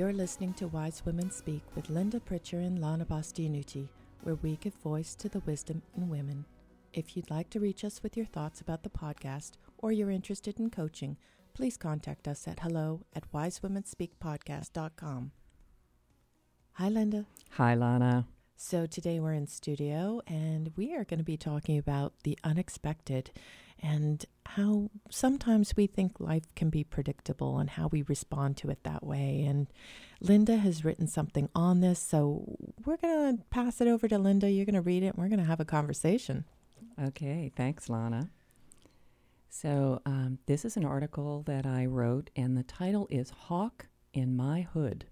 [0.00, 3.86] You're listening to Wise Women Speak with Linda Pritchard and Lana Bastianucci,
[4.22, 6.46] where we give voice to the wisdom in women.
[6.94, 10.58] If you'd like to reach us with your thoughts about the podcast or you're interested
[10.58, 11.18] in coaching,
[11.52, 15.32] please contact us at hello at wisewomenspeakpodcast.com.
[16.72, 17.26] Hi, Linda.
[17.50, 18.26] Hi, Lana.
[18.62, 23.30] So today we're in studio and we are going to be talking about the unexpected
[23.82, 28.84] and how sometimes we think life can be predictable and how we respond to it
[28.84, 29.46] that way.
[29.48, 29.66] And
[30.20, 34.50] Linda has written something on this, so we're going to pass it over to Linda.
[34.50, 36.44] You're going to read it and we're going to have a conversation.
[37.02, 38.28] Okay, thanks, Lana.
[39.48, 44.36] So, um, this is an article that I wrote, and the title is Hawk in
[44.36, 45.06] My Hood.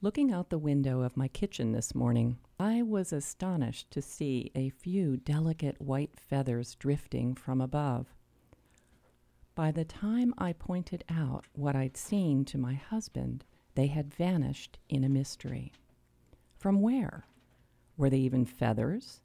[0.00, 4.68] Looking out the window of my kitchen this morning, I was astonished to see a
[4.68, 8.06] few delicate white feathers drifting from above.
[9.56, 14.78] By the time I pointed out what I'd seen to my husband, they had vanished
[14.88, 15.72] in a mystery.
[16.56, 17.26] From where?
[17.96, 19.20] Were they even feathers?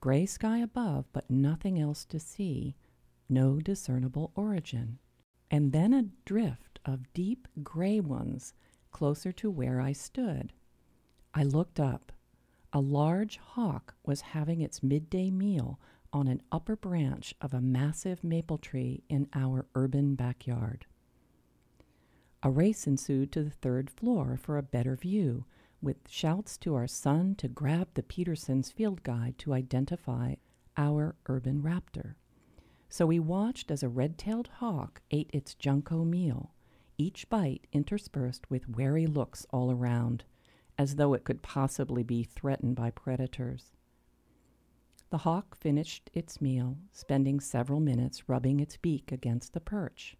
[0.00, 2.76] Gray sky above, but nothing else to see,
[3.30, 4.98] no discernible origin.
[5.50, 8.52] And then a drift of deep gray ones
[8.92, 10.52] closer to where I stood.
[11.34, 12.12] I looked up.
[12.72, 15.80] A large hawk was having its midday meal
[16.12, 20.86] on an upper branch of a massive maple tree in our urban backyard.
[22.42, 25.44] A race ensued to the third floor for a better view,
[25.80, 30.34] with shouts to our son to grab the Peterson's field guide to identify
[30.76, 32.14] our urban raptor.
[32.88, 36.52] So we watched as a red tailed hawk ate its Junco meal,
[36.98, 40.24] each bite interspersed with wary looks all around,
[40.78, 43.72] as though it could possibly be threatened by predators.
[45.10, 50.16] The hawk finished its meal, spending several minutes rubbing its beak against the perch.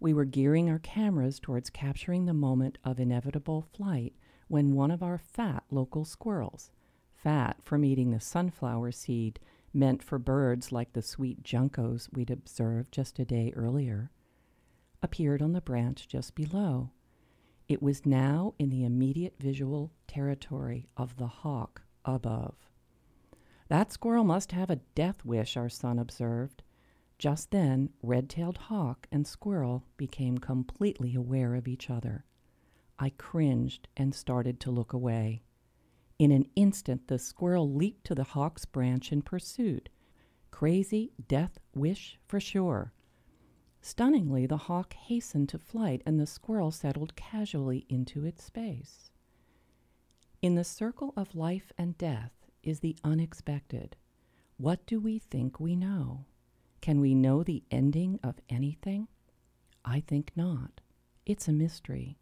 [0.00, 4.14] We were gearing our cameras towards capturing the moment of inevitable flight
[4.48, 6.70] when one of our fat local squirrels,
[7.14, 9.38] fat from eating the sunflower seed
[9.72, 14.10] meant for birds like the sweet juncos we'd observed just a day earlier,
[15.02, 16.90] appeared on the branch just below.
[17.68, 22.54] It was now in the immediate visual territory of the hawk above.
[23.68, 26.62] That squirrel must have a death wish, our son observed.
[27.18, 32.24] Just then, red tailed hawk and squirrel became completely aware of each other.
[32.98, 35.42] I cringed and started to look away.
[36.18, 39.88] In an instant, the squirrel leaped to the hawk's branch in pursuit.
[40.50, 42.92] Crazy death wish for sure.
[43.84, 49.10] Stunningly, the hawk hastened to flight and the squirrel settled casually into its space.
[50.40, 52.32] In the circle of life and death
[52.62, 53.96] is the unexpected.
[54.56, 56.26] What do we think we know?
[56.80, 59.08] Can we know the ending of anything?
[59.84, 60.80] I think not.
[61.26, 62.18] It's a mystery.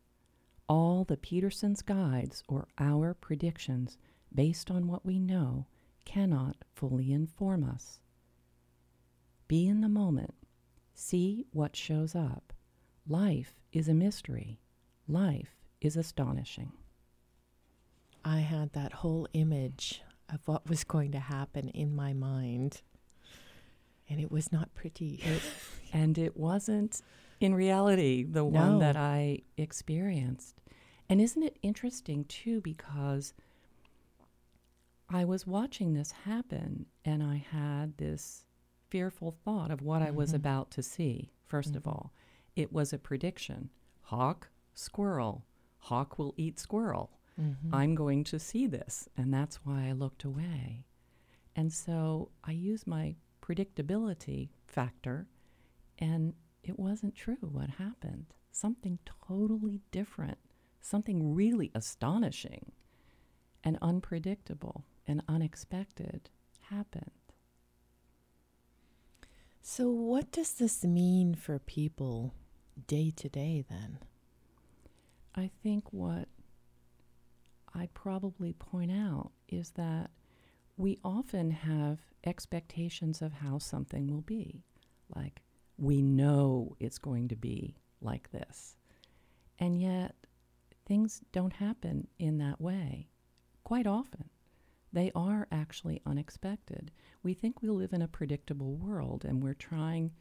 [0.66, 3.98] All the Peterson's guides or our predictions
[4.34, 5.66] based on what we know
[6.06, 8.00] cannot fully inform us.
[9.46, 10.34] Be in the moment
[10.94, 12.52] See what shows up.
[13.08, 14.60] Life is a mystery.
[15.08, 16.72] Life is astonishing.
[18.24, 20.02] I had that whole image
[20.32, 22.82] of what was going to happen in my mind,
[24.08, 25.20] and it was not pretty.
[25.24, 25.42] It,
[25.92, 27.00] and it wasn't,
[27.40, 28.44] in reality, the no.
[28.44, 30.60] one that I experienced.
[31.08, 33.32] And isn't it interesting, too, because
[35.08, 38.44] I was watching this happen and I had this
[38.90, 40.08] fearful thought of what mm-hmm.
[40.08, 40.36] I was mm-hmm.
[40.36, 41.76] about to see, 1st mm-hmm.
[41.76, 42.12] of all.
[42.56, 43.70] It was a prediction
[44.02, 45.46] hawk, squirrel.
[45.78, 47.12] Hawk will eat squirrel.
[47.40, 47.74] Mm-hmm.
[47.74, 49.08] I'm going to see this.
[49.16, 50.84] And that's why I looked away.
[51.54, 55.28] And so I used my predictability factor,
[55.98, 58.26] and it wasn't true what happened.
[58.52, 60.38] Something totally different,
[60.80, 62.72] something really astonishing
[63.62, 66.30] and unpredictable and unexpected
[66.62, 67.10] happened.
[69.62, 72.34] So, what does this mean for people
[72.86, 73.98] day to day then?
[75.34, 76.28] I think what
[77.74, 80.10] I'd probably point out is that
[80.76, 84.64] we often have expectations of how something will be.
[85.14, 85.42] Like,
[85.76, 88.76] we know it's going to be like this.
[89.58, 90.14] And yet,
[90.86, 93.08] things don't happen in that way
[93.62, 94.28] quite often
[94.92, 96.90] they are actually unexpected.
[97.22, 100.12] We think we live in a predictable world and we're trying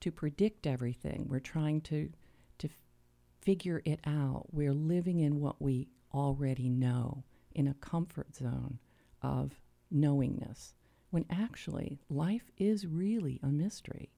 [0.00, 1.26] to predict everything.
[1.28, 2.10] We're trying to
[2.58, 2.68] to
[3.40, 4.46] figure it out.
[4.52, 7.24] We're living in what we already know
[7.54, 8.78] in a comfort zone
[9.22, 9.60] of
[9.90, 10.74] knowingness.
[11.10, 14.10] When actually life is really a mystery.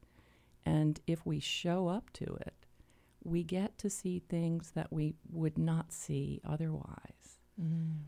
[0.64, 2.61] And if we show up to it
[3.25, 7.38] we get to see things that we would not see otherwise.
[7.61, 8.05] Mm.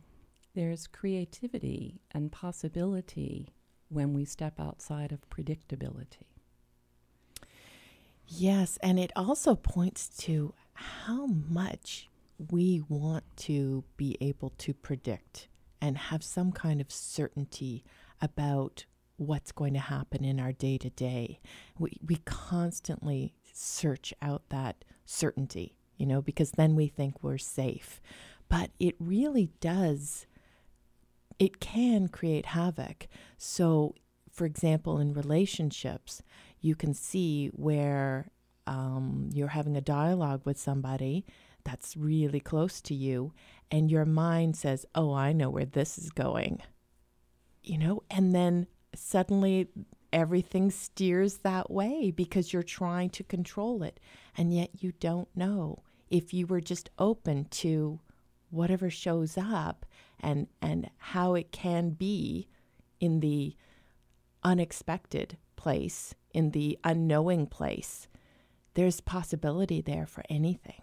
[0.55, 3.55] There's creativity and possibility
[3.89, 6.27] when we step outside of predictability.
[8.27, 12.09] Yes, and it also points to how much
[12.51, 15.49] we want to be able to predict
[15.81, 17.85] and have some kind of certainty
[18.21, 18.85] about
[19.17, 21.41] what's going to happen in our day to day.
[21.79, 28.01] We we constantly search out that certainty, you know, because then we think we're safe.
[28.49, 30.27] But it really does
[31.39, 33.07] it can create havoc.
[33.39, 33.95] So,
[34.31, 36.23] for example, in relationships,
[36.61, 38.31] you can see where
[38.67, 41.27] um, you're having a dialogue with somebody
[41.65, 43.33] that's really close to you,
[43.71, 46.61] and your mind says, Oh, I know where this is going.
[47.63, 49.69] You know, and then suddenly
[50.13, 54.01] everything steers that way because you're trying to control it,
[54.37, 55.83] and yet you don't know.
[56.11, 58.01] If you were just open to
[58.53, 59.87] whatever shows up
[60.21, 62.49] and, and how it can be
[63.01, 63.57] in the
[64.45, 68.09] unexpected place, in the unknowing place,
[68.75, 70.83] there's possibility there for anything.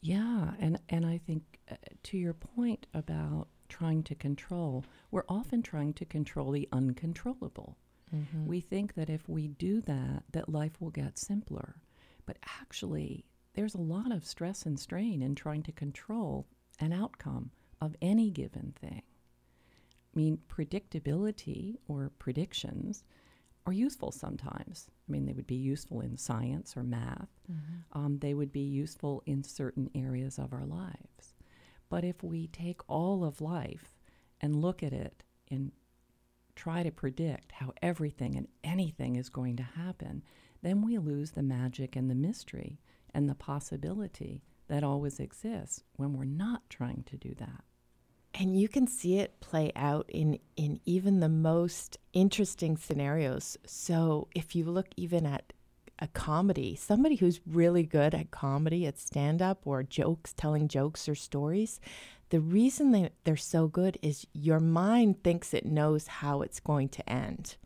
[0.00, 5.62] Yeah, and and I think uh, to your point about trying to control, we're often
[5.62, 7.76] trying to control the uncontrollable.
[8.14, 8.46] Mm-hmm.
[8.46, 11.76] We think that if we do that, that life will get simpler.
[12.26, 16.46] But actually, there's a lot of stress and strain in trying to control
[16.80, 17.50] an outcome
[17.80, 19.02] of any given thing.
[19.02, 23.04] I mean, predictability or predictions
[23.66, 24.88] are useful sometimes.
[25.08, 27.28] I mean, they would be useful in science or math.
[27.50, 27.98] Mm-hmm.
[27.98, 31.34] Um, they would be useful in certain areas of our lives.
[31.88, 33.92] But if we take all of life
[34.40, 35.72] and look at it and
[36.56, 40.22] try to predict how everything and anything is going to happen,
[40.62, 42.80] then we lose the magic and the mystery
[43.14, 47.64] and the possibility that always exists when we're not trying to do that.
[48.32, 53.58] And you can see it play out in, in even the most interesting scenarios.
[53.66, 55.52] So if you look even at
[55.98, 61.08] a comedy, somebody who's really good at comedy, at stand up or jokes, telling jokes
[61.08, 61.80] or stories,
[62.30, 66.88] the reason they, they're so good is your mind thinks it knows how it's going
[66.90, 67.56] to end.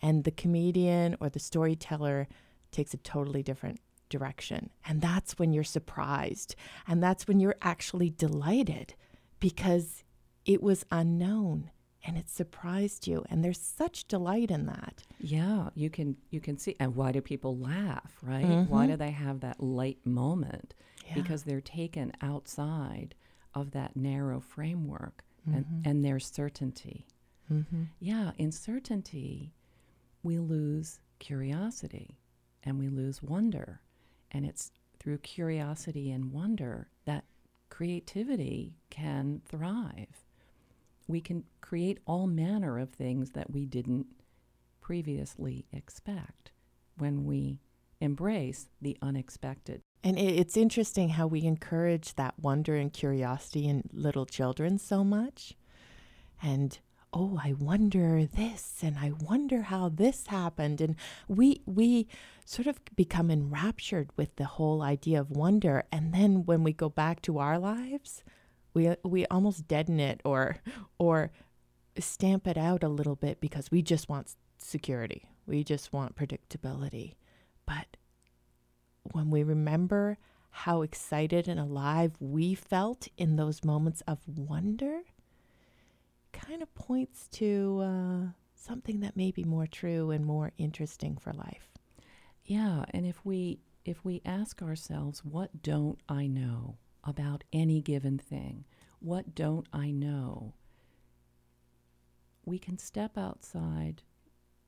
[0.00, 2.26] And the comedian or the storyteller
[2.72, 4.70] takes a totally different direction.
[4.86, 6.54] And that's when you're surprised.
[6.86, 8.94] And that's when you're actually delighted
[9.40, 10.04] because
[10.44, 11.70] it was unknown
[12.04, 16.56] and it surprised you and there's such delight in that Yeah, you can you can
[16.56, 18.44] see and why do people laugh, right?
[18.46, 18.68] Mhm.
[18.68, 20.74] Why do they have that light moment?
[21.06, 21.14] Yeah.
[21.14, 23.14] Because they're taken outside
[23.54, 25.86] of that narrow framework and, Mhm.
[25.86, 27.06] and their certainty.
[27.50, 27.84] mm-hmm.
[27.98, 29.54] Yeah, in certainty,
[30.22, 32.18] we lose curiosity
[32.62, 33.80] and we lose wonder.
[34.30, 37.24] And it's through curiosity and wonder that
[37.70, 40.24] creativity can thrive.
[41.06, 44.06] We can create all manner of things that we didn't
[44.80, 46.50] previously expect
[46.96, 47.60] when we
[48.00, 49.82] embrace the unexpected.
[50.04, 55.54] and it's interesting how we encourage that wonder and curiosity in little children so much
[56.42, 56.78] and
[57.12, 60.80] oh i wonder this and i wonder how this happened.
[60.80, 60.96] And
[61.26, 62.06] we we
[62.44, 65.84] sort of become enraptured with the whole idea of wonder.
[65.92, 68.24] And then when we go back to our lives
[68.74, 70.58] we we almost deaden it or
[70.98, 71.30] or
[71.98, 75.28] stamp it out a little bit because we just want security.
[75.46, 77.14] We just want predictability.
[77.66, 77.96] But
[79.12, 80.18] when we remember
[80.50, 85.00] how excited and alive we felt in those moments of wonder
[86.48, 91.32] kind of points to uh, something that may be more true and more interesting for
[91.34, 91.68] life.
[92.44, 98.18] Yeah, and if we if we ask ourselves, what don't I know about any given
[98.18, 98.64] thing?
[99.00, 100.54] What don't I know?
[102.44, 104.02] We can step outside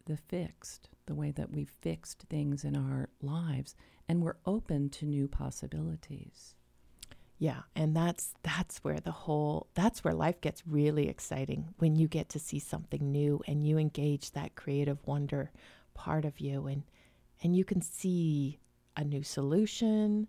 [0.07, 3.75] the fixed, the way that we've fixed things in our lives,
[4.09, 6.55] and we're open to new possibilities.
[7.41, 12.07] Yeah, and that's that's where the whole that's where life gets really exciting when you
[12.07, 15.51] get to see something new and you engage that creative wonder
[15.95, 16.83] part of you and
[17.43, 18.61] and you can see
[18.95, 20.29] a new solution,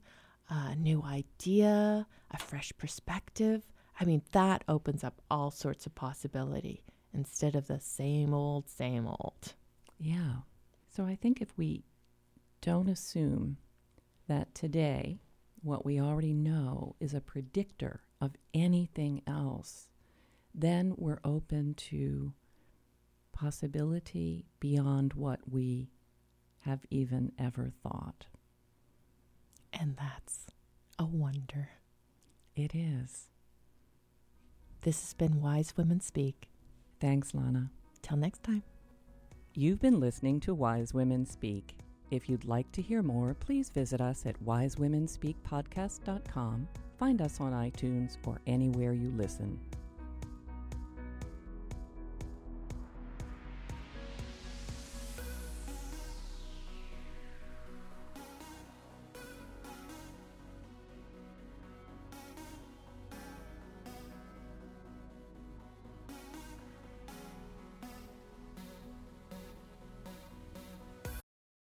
[0.49, 3.63] a new idea, a fresh perspective.
[3.99, 9.05] I mean, that opens up all sorts of possibility instead of the same old, same
[9.05, 9.53] old.
[9.99, 10.43] Yeah.
[10.95, 11.83] So I think if we
[12.61, 13.57] don't assume
[14.29, 15.19] that today
[15.61, 19.87] what we already know is a predictor of anything else,
[20.53, 22.33] then we're open to
[23.31, 25.89] possibility beyond what we
[26.61, 28.27] have even ever thought.
[29.73, 30.47] And that's
[30.99, 31.69] a wonder.
[32.55, 33.29] It is.
[34.81, 36.49] This has been Wise Women Speak.
[36.99, 37.71] Thanks, Lana.
[38.01, 38.63] Till next time.
[39.53, 41.77] You've been listening to Wise Women Speak.
[42.11, 46.67] If you'd like to hear more, please visit us at wisewomenspeakpodcast.com,
[46.99, 49.57] find us on iTunes, or anywhere you listen.